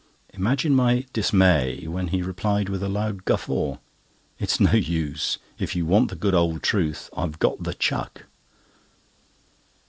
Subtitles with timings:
[0.33, 3.77] Imagine my dismay when he replied with a loud guffaw:
[4.39, 5.37] "It's no use.
[5.59, 8.23] If you want the good old truth, I've got the chuck!"